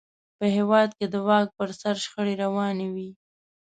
په 0.37 0.45
هېواد 0.55 0.89
کې 0.97 1.05
د 1.13 1.15
واک 1.27 1.47
پر 1.57 1.69
سر 1.81 1.95
شخړې 2.03 2.33
روانې 2.43 2.87
وې. 2.95 3.09